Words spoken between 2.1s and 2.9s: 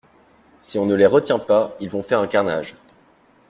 un carnage.